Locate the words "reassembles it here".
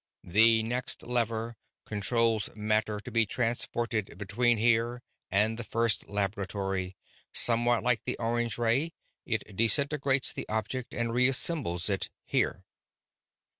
11.11-12.65